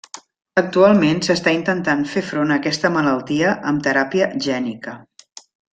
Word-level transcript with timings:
Actualment 0.61 1.21
s’està 1.27 1.53
intentant 1.57 2.01
fer 2.15 2.25
front 2.31 2.55
a 2.55 2.59
aquesta 2.63 2.93
malaltia 2.99 3.55
amb 3.73 3.87
teràpia 3.89 4.35
gènica. 4.49 4.99